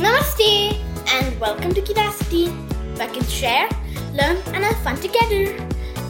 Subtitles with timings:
[0.00, 0.80] Namaste
[1.12, 2.48] and welcome to Curiosity,
[2.96, 3.68] where I can share,
[4.14, 5.54] learn, and have fun together.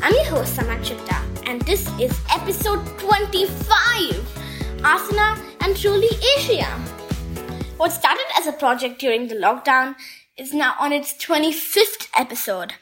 [0.01, 3.51] I'm your host Samad Chitta, and this is episode 25
[4.87, 6.07] Asana and Truly
[6.39, 6.71] Asia.
[7.79, 9.97] What started as a project during the lockdown
[10.37, 12.75] is now on its 25th episode.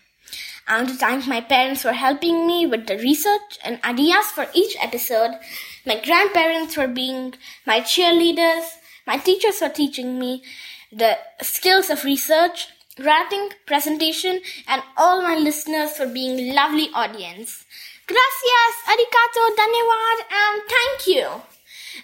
[0.67, 4.47] I want to thank my parents for helping me with the research and ideas for
[4.53, 5.39] each episode,
[5.87, 7.33] my grandparents for being
[7.65, 8.73] my cheerleaders,
[9.07, 10.43] my teachers for teaching me
[10.93, 17.65] the skills of research, writing, presentation, and all my listeners for being lovely audience.
[18.07, 21.29] Gracias, arigato, dhanyawad, and thank you.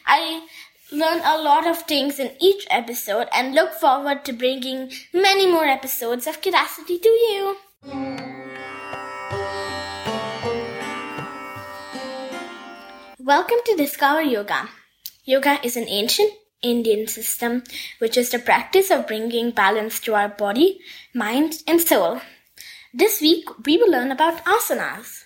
[0.07, 0.43] I
[0.93, 5.65] learn a lot of things in each episode and look forward to bringing many more
[5.65, 7.57] episodes of Curiosity to you.
[13.19, 14.69] Welcome to Discover Yoga.
[15.25, 16.31] Yoga is an ancient
[16.65, 17.63] Indian system
[17.99, 20.81] which is the practice of bringing balance to our body,
[21.15, 22.21] mind, and soul.
[22.93, 25.25] This week we will learn about asanas,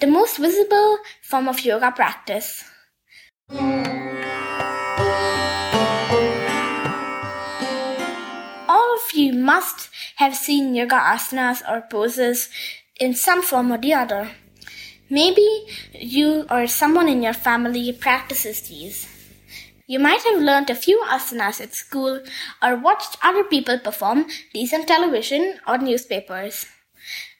[0.00, 2.64] the most visible form of yoga practice.
[8.68, 12.48] All of you must have seen yoga asanas or poses
[12.98, 14.30] in some form or the other.
[15.08, 19.21] Maybe you or someone in your family practices these.
[19.92, 22.22] You might have learned a few asanas at school
[22.62, 26.64] or watched other people perform these on television or newspapers.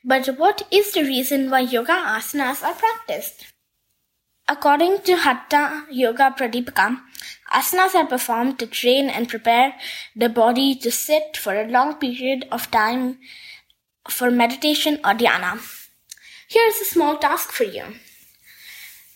[0.05, 3.47] But what is the reason why yoga asanas are practiced?
[4.47, 7.00] According to Hatha Yoga Pradipika,
[7.50, 9.75] asanas are performed to train and prepare
[10.14, 13.19] the body to sit for a long period of time
[14.11, 15.59] for meditation or dhyana.
[16.48, 17.94] Here is a small task for you.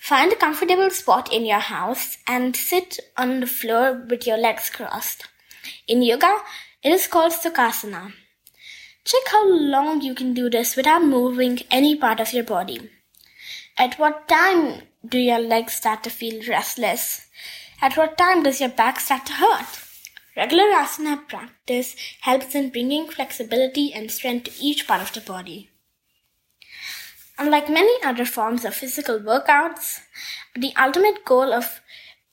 [0.07, 4.71] Find a comfortable spot in your house and sit on the floor with your legs
[4.71, 5.27] crossed.
[5.89, 6.43] In yoga,
[6.81, 8.13] it is called Sukhasana.
[9.05, 12.89] Check how long you can do this without moving any part of your body.
[13.77, 17.27] At what time do your legs start to feel restless?
[17.83, 19.67] At what time does your back start to hurt?
[20.37, 25.71] Regular asana practice helps in bringing flexibility and strength to each part of the body.
[27.39, 30.01] Unlike many other forms of physical workouts,
[30.55, 31.81] the ultimate goal of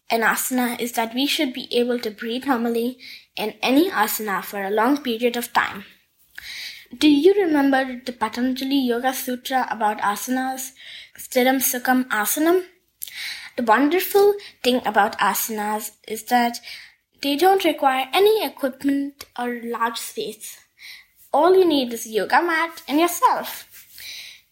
[0.10, 3.00] an asana is that we should be able to breathe normally
[3.36, 5.84] in any asana for a long period of time.
[6.98, 10.72] Do you remember the Patanjali Yoga Sutra about asanas,
[11.18, 12.64] Sthira Sukham Asanam?
[13.58, 16.60] The wonderful thing about asanas is that
[17.22, 20.60] they don't require any equipment or large space.
[21.34, 23.73] All you need is a yoga mat and yourself.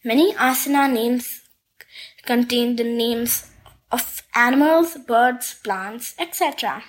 [0.04, 1.42] Many asana names
[2.24, 3.52] contain the names
[3.92, 6.84] of animals, birds, plants, etc.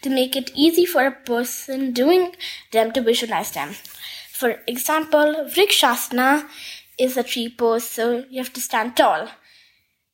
[0.00, 2.34] to make it easy for a person doing
[2.72, 3.74] them to visualize them.
[4.32, 6.48] For example, Vrikshasana
[6.98, 9.28] is a tree pose, so you have to stand tall.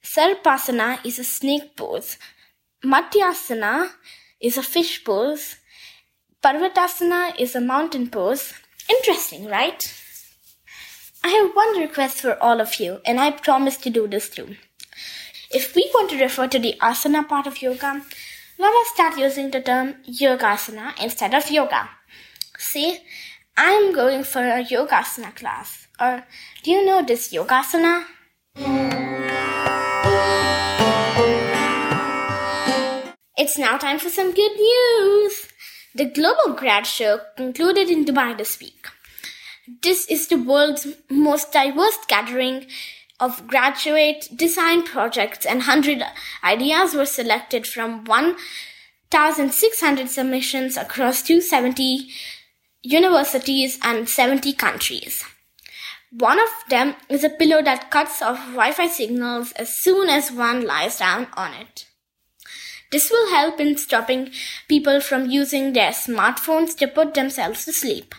[0.03, 2.19] Sarpasana is a snake pose.
[2.85, 3.91] Matsyasana
[4.41, 5.57] is a fish pose.
[6.43, 8.53] Parvatasana is a mountain pose.
[8.89, 10.02] Interesting, right?
[11.25, 14.57] I have one request for all of you, and I promise to do this too.
[15.51, 18.03] If we want to refer to the asana part of yoga,
[18.59, 21.89] let us start using the term yogasana instead of yoga.
[22.59, 22.99] See,
[23.57, 26.25] I'm going for a yogasana class, or
[26.65, 28.05] do you know this yogasana?
[33.37, 35.47] It's now time for some good news.
[35.95, 38.87] The Global Grad Show concluded in Dubai this week.
[39.69, 42.67] This is the world's most diverse gathering
[43.21, 46.03] of graduate design projects and 100
[46.43, 52.09] ideas were selected from 1,600 submissions across 270
[52.83, 55.23] universities and 70 countries.
[56.11, 60.67] One of them is a pillow that cuts off Wi-Fi signals as soon as one
[60.67, 61.87] lies down on it.
[62.91, 64.33] This will help in stopping
[64.67, 68.17] people from using their smartphones to put themselves to sleep.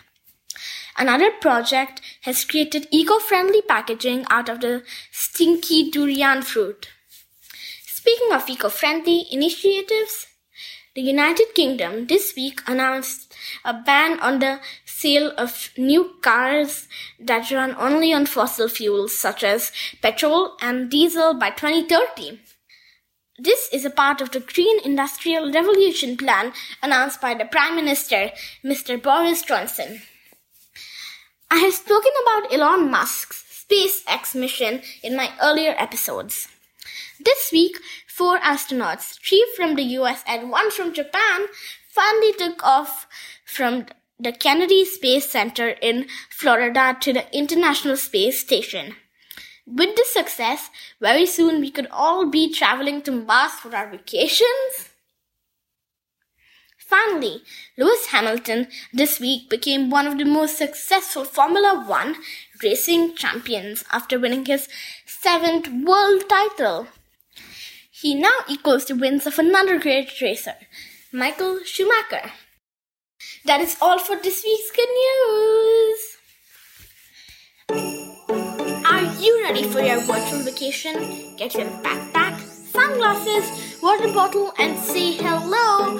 [0.96, 6.88] Another project has created eco-friendly packaging out of the stinky durian fruit.
[7.84, 10.26] Speaking of eco-friendly initiatives,
[10.94, 16.86] the United Kingdom this week announced a ban on the sale of new cars
[17.18, 22.38] that run only on fossil fuels such as petrol and diesel by 2030.
[23.36, 28.30] This is a part of the Green Industrial Revolution plan announced by the Prime Minister,
[28.64, 29.02] Mr.
[29.02, 30.02] Boris Johnson.
[31.54, 36.48] I have spoken about Elon Musk's SpaceX mission in my earlier episodes.
[37.24, 37.78] This week,
[38.08, 41.46] four astronauts, three from the US and one from Japan,
[41.88, 43.06] finally took off
[43.44, 43.86] from
[44.18, 48.96] the Kennedy Space Center in Florida to the International Space Station.
[49.64, 50.70] With this success,
[51.00, 54.90] very soon we could all be traveling to Mars for our vacations.
[56.86, 57.42] Finally,
[57.78, 62.16] Lewis Hamilton this week became one of the most successful Formula One
[62.62, 64.68] racing champions after winning his
[65.06, 66.88] seventh world title.
[67.90, 70.56] He now equals the wins of another great racer,
[71.10, 72.32] Michael Schumacher.
[73.46, 76.00] That is all for this week's good news.
[78.84, 81.36] Are you ready for your virtual vacation?
[81.36, 85.98] Get your backpack, sunglasses, water bottle, and say hello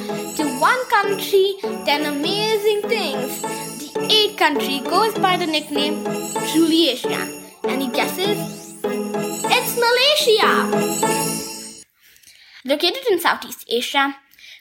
[1.04, 3.42] country, ten amazing things.
[3.42, 6.02] The eighth country goes by the nickname
[6.50, 7.22] Truly Asia.
[7.64, 8.38] Any guesses?
[9.56, 10.50] It's Malaysia!
[12.64, 14.16] Located in Southeast Asia,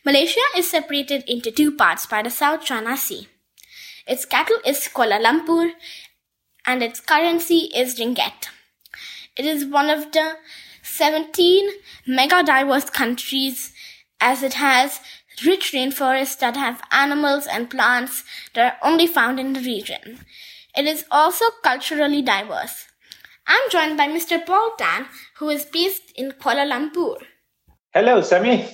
[0.06, 3.30] Malaysia is separated into two parts by the South China Sea.
[4.06, 5.72] Its capital is Kuala Lumpur
[6.66, 8.50] and its currency is ringgit.
[9.38, 10.34] It is one of the
[10.82, 11.70] 17
[12.06, 13.72] mega diverse countries
[14.20, 15.00] as it has
[15.46, 20.20] rich rainforests that have animals and plants that are only found in the region.
[20.76, 22.88] It is also culturally diverse.
[23.46, 24.44] I'm joined by Mr.
[24.46, 25.08] Paul Tan,
[25.38, 27.18] who is based in Kuala Lumpur.
[27.94, 28.68] Hello, Sammy.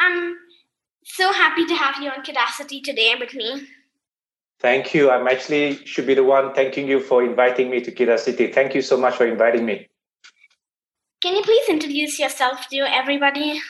[0.00, 0.36] I'm
[1.04, 3.66] so happy to have you on Kidacity today with me.
[4.60, 5.10] Thank you.
[5.10, 8.52] I'm actually should be the one thanking you for inviting me to Kidacity.
[8.52, 9.88] Thank you so much for inviting me.
[11.20, 13.60] Can you please introduce yourself to everybody?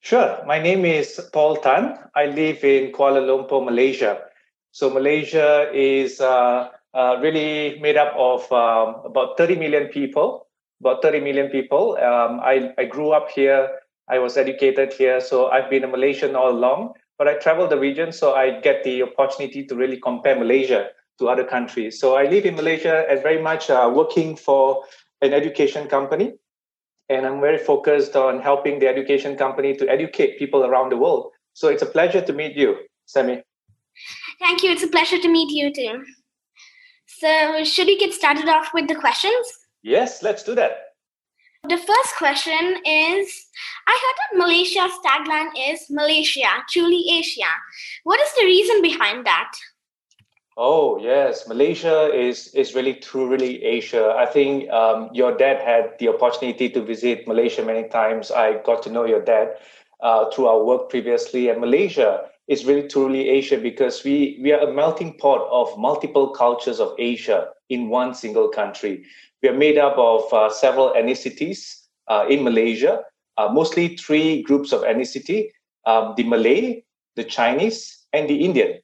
[0.00, 0.42] Sure.
[0.46, 1.98] My name is Paul Tan.
[2.14, 4.20] I live in Kuala Lumpur, Malaysia.
[4.72, 10.50] So Malaysia is uh, uh, really made up of um, about 30 million people
[10.80, 11.96] about 30 million people.
[11.98, 13.68] Um, I, I grew up here.
[14.08, 15.20] I was educated here.
[15.20, 18.12] So I've been a Malaysian all along, but I travel the region.
[18.12, 20.88] So I get the opportunity to really compare Malaysia
[21.18, 22.00] to other countries.
[22.00, 24.82] So I live in Malaysia and very much uh, working for
[25.20, 26.32] an education company.
[27.10, 31.32] And I'm very focused on helping the education company to educate people around the world.
[31.52, 33.42] So it's a pleasure to meet you, Sammy.
[34.38, 34.70] Thank you.
[34.70, 36.04] It's a pleasure to meet you too.
[37.06, 39.46] So, should we get started off with the questions?
[39.82, 40.72] Yes, let's do that.
[41.68, 43.46] The first question is
[43.86, 47.52] I heard that Malaysia's tagline is Malaysia, truly Asia.
[48.04, 49.52] What is the reason behind that?
[50.62, 51.48] Oh, yes.
[51.48, 54.14] Malaysia is, is really truly Asia.
[54.14, 58.30] I think um, your dad had the opportunity to visit Malaysia many times.
[58.30, 59.56] I got to know your dad
[60.02, 61.48] uh, through our work previously.
[61.48, 66.28] And Malaysia is really truly Asia because we, we are a melting pot of multiple
[66.28, 69.06] cultures of Asia in one single country.
[69.42, 73.00] We are made up of uh, several ethnicities uh, in Malaysia,
[73.38, 75.52] uh, mostly three groups of ethnicity
[75.86, 76.84] um, the Malay,
[77.16, 78.78] the Chinese, and the Indian.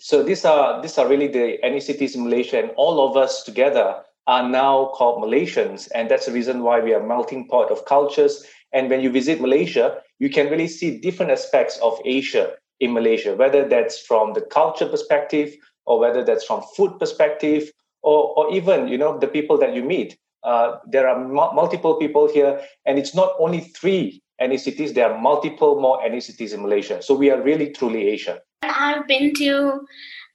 [0.00, 3.96] So these are these are really the ethnicities in Malaysia, and all of us together
[4.26, 8.44] are now called Malaysians, and that's the reason why we are melting pot of cultures.
[8.72, 13.34] And when you visit Malaysia, you can really see different aspects of Asia in Malaysia,
[13.36, 15.54] whether that's from the culture perspective,
[15.84, 17.70] or whether that's from food perspective,
[18.02, 20.16] or, or even you know the people that you meet.
[20.42, 22.60] Uh, there are m- multiple people here.
[22.86, 27.02] And it's not only three ethnicities there are multiple more ethnicities in malaysia.
[27.02, 28.38] So we are really truly asian.
[28.62, 29.86] I've been to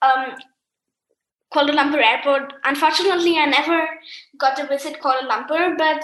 [0.01, 0.36] um,
[1.53, 2.53] kuala lumpur airport.
[2.63, 3.88] Unfortunately i never
[4.38, 6.03] got to visit kuala lumpur but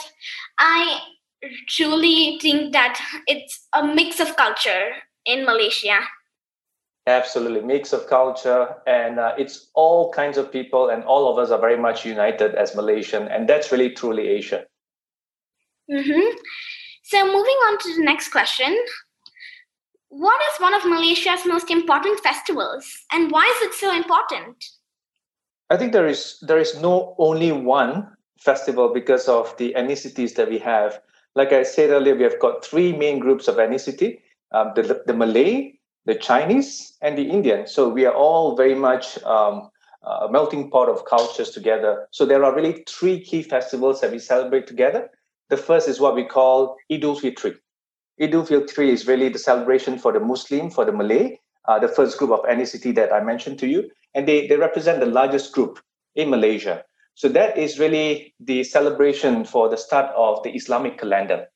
[0.59, 0.99] i
[1.67, 4.91] truly think that it's a mix of culture
[5.25, 5.99] in malaysia.
[7.07, 11.49] Absolutely, mix of culture, and uh, it's all kinds of people, and all of us
[11.49, 14.63] are very much united as Malaysian, and that's really truly Asian.
[15.89, 16.37] Mm-hmm.
[17.03, 18.77] So, moving on to the next question,
[20.09, 24.63] what is one of Malaysia's most important festivals, and why is it so important?
[25.69, 28.07] I think there is there is no only one
[28.39, 30.99] festival because of the ethnicities that we have.
[31.35, 34.19] Like I said earlier, we have got three main groups of ethnicity:
[34.51, 37.67] um, the the Malay, the Chinese and the Indian.
[37.67, 39.69] So we are all very much um,
[40.03, 42.07] a melting pot of cultures together.
[42.11, 45.09] So there are really three key festivals that we celebrate together.
[45.51, 47.55] The first is what we call Idul Fitri.
[48.21, 52.17] Idul Fitri is really the celebration for the Muslim, for the Malay, uh, the first
[52.17, 53.91] group of ethnicity that I mentioned to you.
[54.15, 55.79] And they, they represent the largest group
[56.15, 56.85] in Malaysia.
[57.15, 61.47] So that is really the celebration for the start of the Islamic calendar.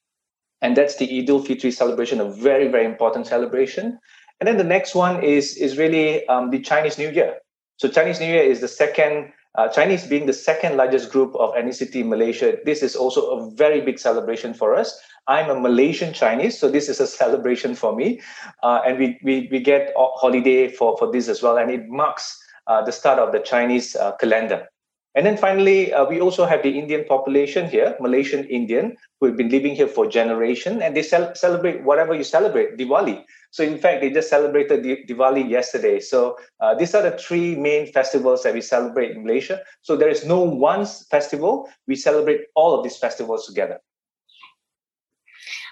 [0.61, 3.97] And that's the Idul Fitri celebration, a very, very important celebration.
[4.41, 7.35] And then the next one is is really um, the Chinese New Year.
[7.77, 11.53] So Chinese New Year is the second Uh, Chinese being the second largest group of
[11.53, 14.99] ethnicity in Malaysia, this is also a very big celebration for us.
[15.27, 18.21] I'm a Malaysian Chinese, so this is a celebration for me.
[18.63, 21.57] Uh, and we, we, we get holiday for, for this as well.
[21.57, 24.67] And it marks uh, the start of the Chinese uh, calendar.
[25.15, 29.37] And then finally, uh, we also have the Indian population here, Malaysian Indian, who have
[29.37, 33.23] been living here for generation, and they cel- celebrate whatever you celebrate, Diwali.
[33.55, 36.01] So in fact, they just celebrated Diwali yesterday.
[36.01, 39.61] So uh, these are the three main festivals that we celebrate in Malaysia.
[39.81, 43.79] So there is no one festival; we celebrate all of these festivals together.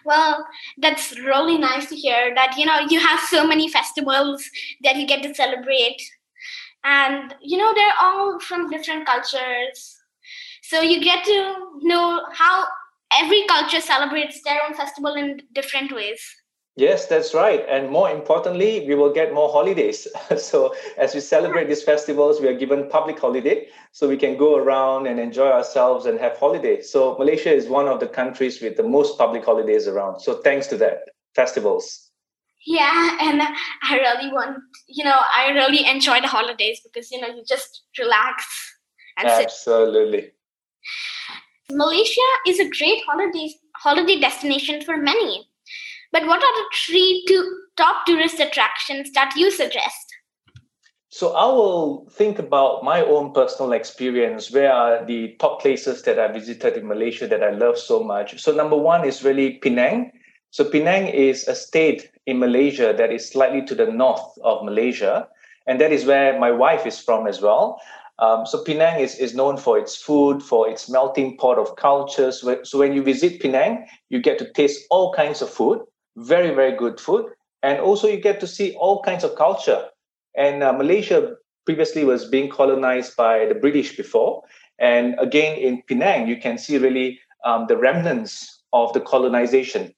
[0.05, 0.47] Well,
[0.77, 4.49] that's really nice to hear that you know you have so many festivals
[4.85, 5.99] that you get to celebrate,
[6.85, 9.99] and you know they're all from different cultures,
[10.61, 11.37] so you get to
[11.81, 12.63] know how
[13.19, 16.23] every culture celebrates their own festival in different ways.
[16.75, 17.63] Yes, that's right.
[17.70, 20.08] And more importantly, we will get more holidays.
[20.38, 24.58] so, as we celebrate these festivals, we are given public holiday so we can go
[24.58, 26.89] around and enjoy ourselves and have holidays.
[26.89, 30.20] So, Malaysia is one of the countries with the most public holidays around.
[30.20, 32.10] So, thanks to that, festivals.
[32.65, 33.42] Yeah, and
[33.84, 37.84] I really want, you know, I really enjoy the holidays because, you know, you just
[38.00, 38.46] relax
[39.18, 40.22] and Absolutely.
[40.22, 40.36] Sit.
[41.72, 45.48] Malaysia is a great holiday holiday destination for many
[46.13, 50.13] but what are the three to top tourist attractions that you suggest?
[51.10, 54.51] So I will think about my own personal experience.
[54.51, 58.39] Where are the top places that I visited in Malaysia that I love so much?
[58.41, 60.12] So number one is really Penang.
[60.51, 65.27] So Penang is a state in Malaysia that is slightly to the north of Malaysia,
[65.65, 67.82] and that is where my wife is from as well.
[68.20, 72.46] Um, so Penang is, is known for its food, for its melting pot of cultures.
[72.63, 75.82] So when you visit Penang, you get to taste all kinds of food
[76.15, 77.25] very very good food.
[77.62, 79.86] And also you get to see all kinds of culture.
[80.36, 84.43] And uh, malaysia previously was being colonized by the british before.
[84.79, 89.93] And again in penang you can see really um, the remnants of the colonization.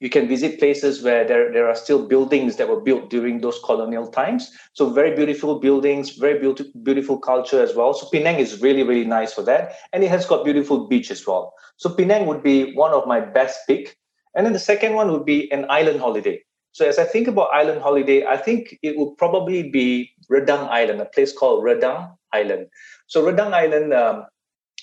[0.00, 3.58] You can visit places where there, there are still buildings that were built during those
[3.62, 4.50] colonial times.
[4.72, 7.92] So very beautiful buildings very beautiful beautiful culture as well.
[7.92, 9.74] So penang is really really nice for that.
[9.92, 11.52] And it has got beautiful beach as well.
[11.76, 13.96] So penang would be one of my best pick
[14.34, 16.42] and then the second one would be an island holiday.
[16.72, 21.00] So as I think about island holiday, I think it would probably be Redang Island,
[21.00, 22.68] a place called Redang Island.
[23.08, 24.26] So Redang Island um,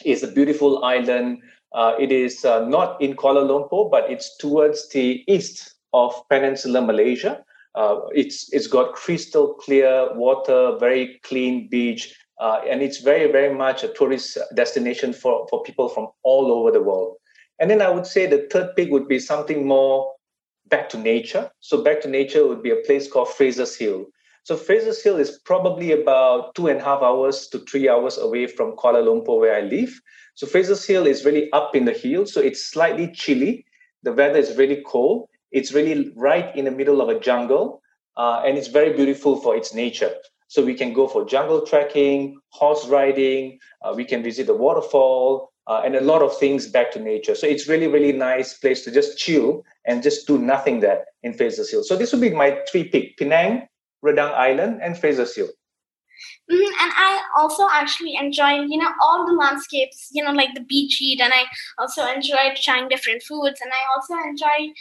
[0.03, 1.39] is a beautiful island.
[1.73, 6.81] Uh, it is uh, not in Kuala Lumpur, but it's towards the east of Peninsular
[6.81, 7.43] Malaysia.
[7.75, 13.53] Uh, it's it's got crystal clear water, very clean beach, uh, and it's very very
[13.53, 17.17] much a tourist destination for for people from all over the world.
[17.59, 20.13] And then I would say the third pick would be something more
[20.69, 21.49] back to nature.
[21.59, 24.05] So back to nature would be a place called Fraser's Hill.
[24.43, 28.47] So Fraser's Hill is probably about two and a half hours to three hours away
[28.47, 29.99] from Kuala Lumpur, where I live.
[30.35, 33.65] So Fraser's Hill is really up in the hill, so it's slightly chilly.
[34.03, 35.27] The weather is really cold.
[35.51, 37.81] It's really right in the middle of a jungle,
[38.15, 40.13] uh, and it's very beautiful for its nature.
[40.47, 43.59] So we can go for jungle trekking, horse riding.
[43.81, 47.36] Uh, we can visit the waterfall uh, and a lot of things back to nature.
[47.36, 51.33] So it's really, really nice place to just chill and just do nothing there in
[51.33, 51.83] Fraser's Hill.
[51.83, 53.67] So this would be my three pick: Penang,
[54.03, 55.50] Redang Island, and Fraser's Hill.
[56.50, 60.63] Mm, and I also actually enjoy, you know, all the landscapes, you know, like the
[60.63, 61.43] beach eat, and I
[61.77, 64.74] also enjoy trying different foods, and I also enjoy,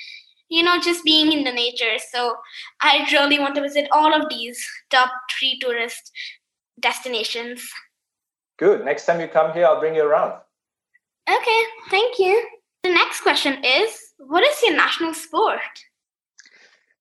[0.49, 1.99] you know, just being in the nature.
[2.13, 2.37] So
[2.81, 6.13] I really want to visit all of these top three tourist
[6.79, 7.69] destinations.
[8.59, 8.85] Good.
[8.85, 10.41] Next time you come here, I'll bring you around.
[11.29, 12.41] Okay, thank you.
[12.83, 15.61] The next question is What is your national sport?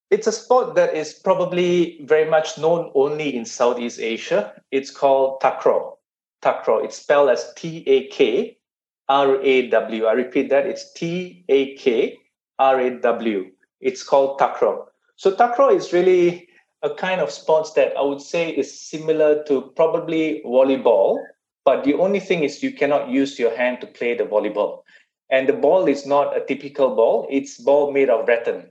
[0.09, 4.53] It's a sport that is probably very much known only in Southeast Asia.
[4.71, 5.97] It's called takraw.
[6.41, 6.83] Takraw.
[6.83, 8.57] It's spelled as T A K
[9.09, 10.05] R A W.
[10.05, 10.65] I repeat that.
[10.65, 12.17] It's T A K
[12.57, 13.51] R A W.
[13.81, 14.85] It's called takraw.
[15.17, 16.47] So takraw is really
[16.81, 21.17] a kind of sports that I would say is similar to probably volleyball,
[21.65, 24.83] but the only thing is you cannot use your hand to play the volleyball.
[25.31, 28.69] And the ball is not a typical ball, it's ball made of rattan.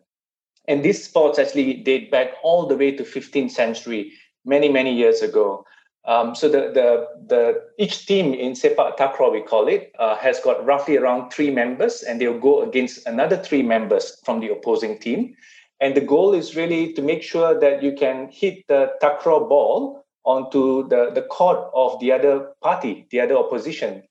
[0.69, 4.13] And these sports actually date back all the way to 15th century,
[4.45, 5.67] many, many years ago.
[6.07, 10.39] Um, so the, the, the each team in Sepak Takraw, we call it, uh, has
[10.41, 14.99] got roughly around three members, and they'll go against another three members from the opposing
[14.99, 15.35] team.
[15.81, 20.04] And the goal is really to make sure that you can hit the Takraw ball
[20.25, 24.03] onto the, the court of the other party, the other opposition.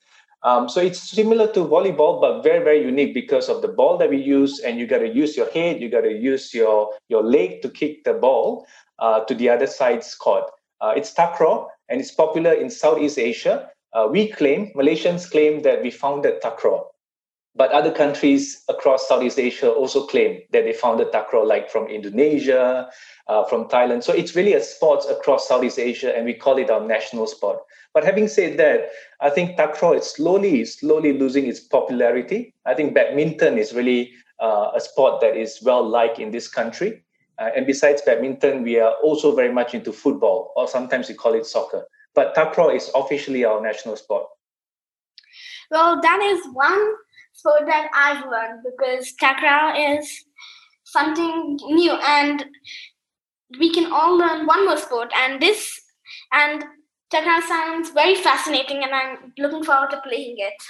[0.44, 4.10] Um, so it's similar to volleyball, but very, very unique because of the ball that
[4.10, 7.24] we use, and you got to use your head, you got to use your your
[7.24, 8.68] leg to kick the ball
[9.00, 10.44] uh, to the other side's court.
[10.82, 13.70] Uh, it's takraw, and it's popular in Southeast Asia.
[13.94, 16.84] uh, we claim, Malaysians claim that we founded Takraw.
[17.56, 21.88] But other countries across Southeast Asia also claim that they found the Takraw, like from
[21.88, 22.90] Indonesia,
[23.28, 24.04] uh, from Thailand.
[24.04, 27.60] So it's really a sport across Southeast Asia, and we call it our national sport.
[27.94, 28.90] But having said that,
[29.22, 32.56] I think Takraw is slowly, slowly losing its popularity.
[32.66, 37.04] I think badminton is really uh, a sport that is well liked in this country.
[37.40, 41.34] Uh, and besides badminton, we are also very much into football, or sometimes we call
[41.34, 41.86] it soccer.
[42.16, 44.26] But Takraw is officially our national sport.
[45.70, 46.94] Well, that is one
[47.34, 50.26] sport that I've learned because Takraw is
[50.84, 52.46] something new, and
[53.60, 55.12] we can all learn one more sport.
[55.16, 55.80] And this
[56.32, 56.64] and
[57.14, 60.62] Takraw sounds very fascinating, and I'm looking forward to playing it.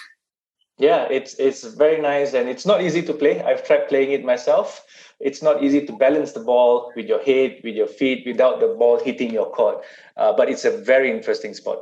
[0.77, 3.41] Yeah, it's it's very nice, and it's not easy to play.
[3.41, 4.86] I've tried playing it myself
[5.24, 8.75] it's not easy to balance the ball with your head, with your feet, without the
[8.77, 9.84] ball hitting your court.
[10.17, 11.79] Uh, but it's a very interesting sport.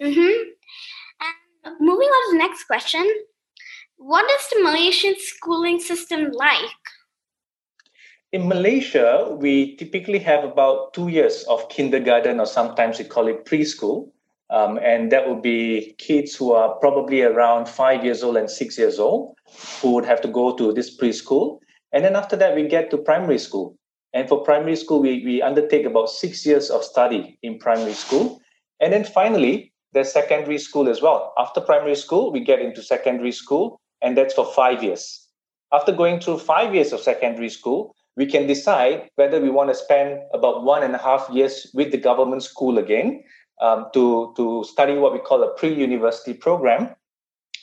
[0.00, 0.50] Mm-hmm.
[1.24, 3.04] And moving on to the next question
[4.06, 6.82] What is the Malaysian schooling system like?
[8.32, 13.46] In Malaysia, we typically have about two years of kindergarten, or sometimes we call it
[13.46, 14.10] preschool.
[14.50, 18.76] Um, and that would be kids who are probably around five years old and six
[18.76, 19.38] years old
[19.80, 21.60] who would have to go to this preschool.
[21.94, 23.74] And then after that, we get to primary school.
[24.12, 28.42] And for primary school, we, we undertake about six years of study in primary school.
[28.80, 31.32] And then finally, there's secondary school as well.
[31.38, 35.26] After primary school, we get into secondary school, and that's for five years.
[35.72, 39.74] After going through five years of secondary school, we can decide whether we want to
[39.74, 43.24] spend about one and a half years with the government school again
[43.60, 46.90] um, to, to study what we call a pre-university program,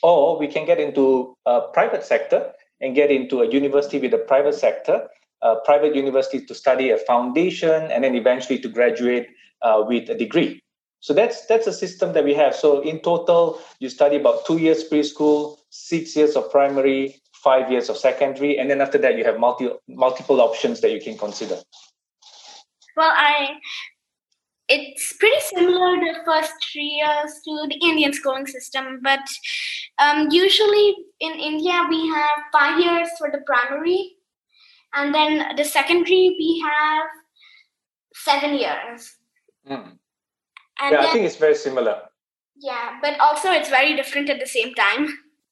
[0.02, 4.18] or we can get into a private sector and get into a university with the
[4.18, 5.08] private sector,
[5.42, 9.28] a private university to study a foundation, and then eventually to graduate
[9.62, 10.61] uh, with a degree.
[11.02, 12.54] So that's that's a system that we have.
[12.54, 17.88] So in total, you study about two years preschool, six years of primary, five years
[17.88, 21.58] of secondary, and then after that you have multi multiple options that you can consider.
[22.96, 23.58] Well, I
[24.68, 29.26] it's pretty similar the first three years to the Indian schooling system, but
[29.98, 34.12] um, usually in India we have five years for the primary,
[34.94, 37.06] and then the secondary we have
[38.14, 39.16] seven years.
[39.68, 39.98] Mm.
[40.82, 42.02] Yeah, then, I think it's very similar.
[42.56, 45.08] Yeah, but also it's very different at the same time.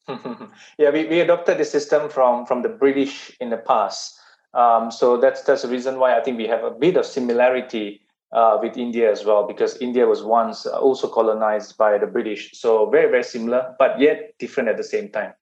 [0.79, 4.19] yeah, we, we adopted the system from from the British in the past.
[4.55, 8.01] Um, so that's that's the reason why I think we have a bit of similarity
[8.33, 12.51] uh, with India as well, because India was once also colonized by the British.
[12.55, 15.33] So very, very similar, but yet different at the same time.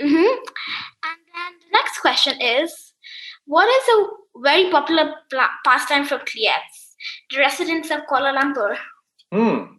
[0.00, 0.14] Mm-hmm.
[0.16, 2.92] And then the next question is
[3.46, 4.06] What is a
[4.42, 5.14] very popular
[5.64, 6.77] pastime for KLites,
[7.30, 8.76] the residents of Kuala Lumpur?
[9.32, 9.74] Hmm.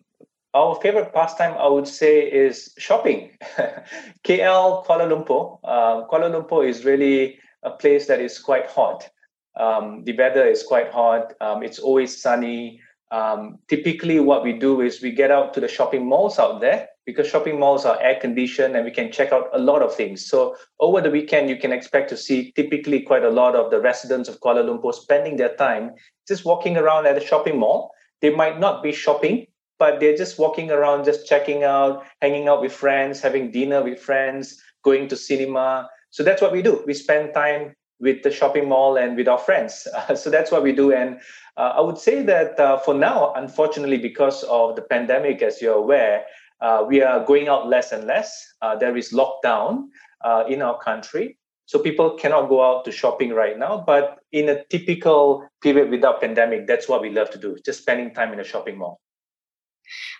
[0.53, 3.37] Our favorite pastime, I would say, is shopping.
[4.23, 5.59] KL, Kuala Lumpur.
[5.63, 9.07] Uh, Kuala Lumpur is really a place that is quite hot.
[9.55, 11.33] Um, the weather is quite hot.
[11.41, 12.81] Um, it's always sunny.
[13.11, 16.87] Um, typically, what we do is we get out to the shopping malls out there
[17.09, 20.23] because shopping malls are air conditioned and we can check out a lot of things.
[20.23, 23.81] So, over the weekend, you can expect to see typically quite a lot of the
[23.81, 25.95] residents of Kuala Lumpur spending their time
[26.27, 27.91] just walking around at the shopping mall.
[28.21, 29.47] They might not be shopping,
[29.79, 33.99] but they're just walking around, just checking out, hanging out with friends, having dinner with
[33.99, 35.89] friends, going to cinema.
[36.11, 36.83] So, that's what we do.
[36.85, 39.87] We spend time with the shopping mall and with our friends.
[39.93, 40.93] Uh, so that's what we do.
[40.93, 41.19] And
[41.57, 45.75] uh, I would say that uh, for now, unfortunately, because of the pandemic, as you're
[45.75, 46.23] aware,
[46.61, 48.53] uh, we are going out less and less.
[48.61, 49.85] Uh, there is lockdown
[50.23, 51.37] uh, in our country.
[51.65, 53.83] So people cannot go out to shopping right now.
[53.85, 58.13] But in a typical period without pandemic, that's what we love to do, just spending
[58.13, 58.99] time in a shopping mall.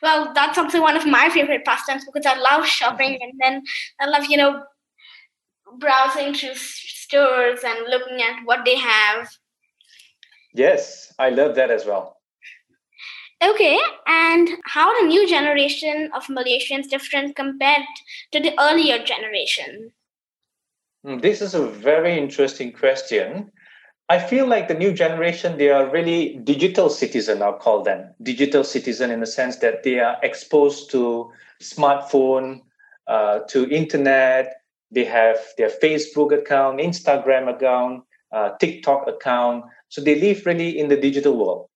[0.01, 3.23] Well, that's also one of my favorite pastimes because I love shopping mm-hmm.
[3.23, 3.63] and then
[3.99, 4.63] I love, you know,
[5.77, 9.29] browsing through stores and looking at what they have.
[10.53, 12.18] Yes, I love that as well.
[13.41, 17.85] Okay, and how the new generation of Malaysians different compared
[18.33, 19.93] to the earlier generation?
[21.05, 23.49] Hmm, this is a very interesting question.
[24.09, 28.13] I feel like the new generation, they are really digital citizen, I'll call them.
[28.23, 32.61] Digital citizen in the sense that they are exposed to smartphone,
[33.07, 39.63] uh, to internet, they have their Facebook account, Instagram account, uh, TikTok account.
[39.87, 41.69] So they live really in the digital world.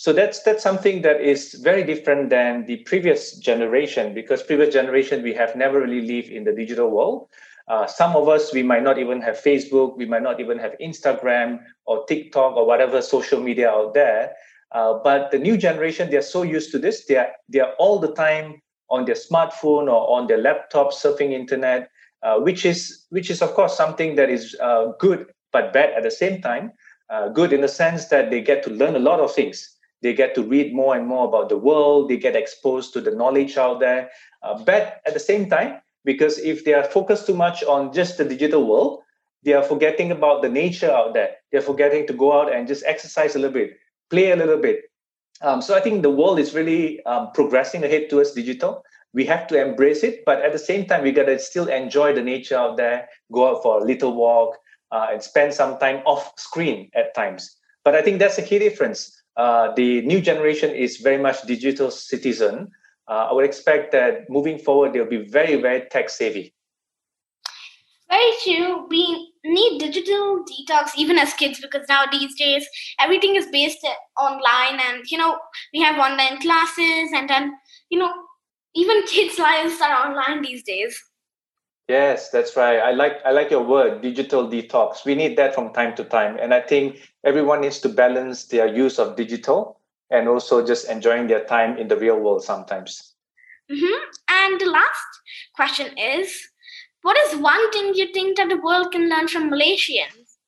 [0.00, 5.22] So that's that's something that is very different than the previous generation because previous generation
[5.22, 7.28] we have never really lived in the digital world.
[7.68, 10.72] Uh, some of us we might not even have Facebook, we might not even have
[10.80, 14.32] Instagram or TikTok or whatever social media out there.
[14.72, 17.74] Uh, but the new generation they are so used to this, they are they are
[17.78, 21.90] all the time on their smartphone or on their laptop surfing internet,
[22.22, 26.04] uh, which is which is of course something that is uh, good but bad at
[26.04, 26.72] the same time.
[27.10, 29.76] Uh, good in the sense that they get to learn a lot of things.
[30.02, 32.08] They get to read more and more about the world.
[32.08, 34.10] They get exposed to the knowledge out there.
[34.42, 38.16] Uh, bad at the same time because if they are focused too much on just
[38.16, 39.02] the digital world,
[39.42, 41.36] they are forgetting about the nature out there.
[41.50, 43.76] They're forgetting to go out and just exercise a little bit,
[44.10, 44.82] play a little bit.
[45.42, 48.82] Um, so I think the world is really um, progressing ahead towards digital.
[49.12, 52.22] We have to embrace it, but at the same time, we gotta still enjoy the
[52.22, 53.08] nature out there.
[53.32, 54.56] Go out for a little walk
[54.92, 57.56] uh, and spend some time off screen at times.
[57.84, 59.19] But I think that's a key difference.
[59.36, 62.70] Uh, the new generation is very much digital citizen.
[63.08, 66.54] Uh, I would expect that moving forward, they'll be very, very tech savvy.
[68.10, 68.86] Very true.
[68.88, 72.66] We need digital detox even as kids because now these days
[72.98, 73.86] everything is based
[74.18, 75.38] online and you know
[75.72, 77.52] we have online classes and then
[77.88, 78.12] you know
[78.74, 81.00] even kids' lives are online these days.
[81.90, 82.78] Yes, that's right.
[82.78, 85.04] I like I like your word, digital detox.
[85.04, 88.68] We need that from time to time, and I think everyone needs to balance their
[88.70, 93.14] use of digital and also just enjoying their time in the real world sometimes.
[93.66, 93.98] Mm-hmm.
[94.28, 95.10] And the last
[95.56, 96.30] question is
[97.02, 100.38] what is one thing you think that the world can learn from Malaysians?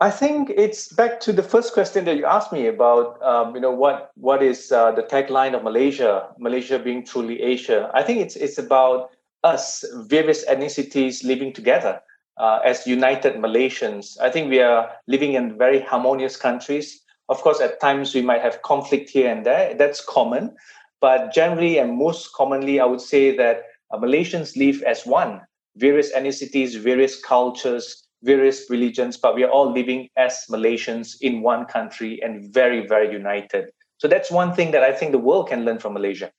[0.00, 3.22] I think it's back to the first question that you asked me about.
[3.22, 6.34] Um, you know what what is uh, the tagline of Malaysia?
[6.36, 7.92] Malaysia being truly Asia.
[7.94, 9.14] I think it's it's about
[9.52, 12.00] us, various ethnicities living together
[12.38, 14.04] uh, as united Malaysians.
[14.20, 16.86] I think we are living in very harmonious countries.
[17.28, 19.74] Of course, at times we might have conflict here and there.
[19.74, 20.54] That's common,
[21.00, 25.40] but generally and most commonly, I would say that uh, Malaysians live as one,
[25.76, 31.64] various ethnicities, various cultures, various religions, but we are all living as Malaysians in one
[31.66, 33.70] country and very, very united.
[33.98, 36.30] So that's one thing that I think the world can learn from Malaysia.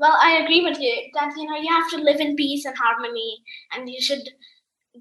[0.00, 2.74] Well, I agree with you that you know you have to live in peace and
[2.76, 4.26] harmony, and you should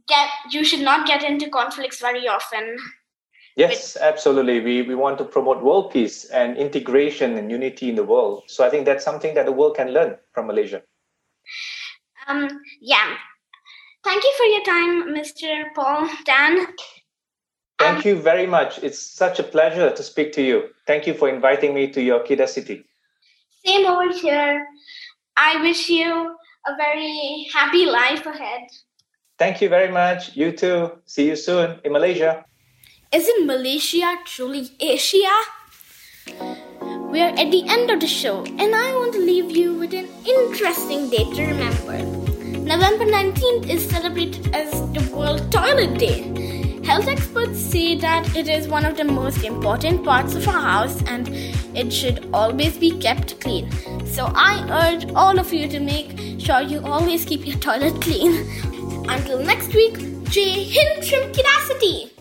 [0.09, 2.75] get you should not get into conflicts very often.
[3.55, 4.03] Yes, with...
[4.03, 4.59] absolutely.
[4.59, 8.43] We we want to promote world peace and integration and unity in the world.
[8.47, 10.81] So I think that's something that the world can learn from Malaysia.
[12.27, 12.49] Um,
[12.81, 13.15] yeah.
[14.03, 15.73] Thank you for your time, Mr.
[15.75, 16.67] Paul Tan.
[17.79, 18.79] Thank um, you very much.
[18.83, 20.69] It's such a pleasure to speak to you.
[20.87, 22.88] Thank you for inviting me to your Kedah city.
[23.65, 24.65] Same over here.
[25.35, 26.35] I wish you
[26.67, 28.67] a very happy life ahead.
[29.37, 30.35] Thank you very much.
[30.35, 30.99] You too.
[31.05, 32.45] See you soon in Malaysia.
[33.11, 35.33] Isn't Malaysia truly Asia?
[37.09, 40.07] We're at the end of the show, and I want to leave you with an
[40.27, 41.97] interesting date to remember.
[42.61, 46.58] November 19th is celebrated as the World Toilet Day.
[46.89, 51.03] Health experts say that it is one of the most important parts of our house
[51.03, 51.29] and
[51.77, 53.69] it should always be kept clean.
[54.07, 58.33] So I urge all of you to make sure you always keep your toilet clean.
[59.07, 59.99] Until next week,
[60.31, 61.31] Jay Hind from
[61.67, 62.18] City.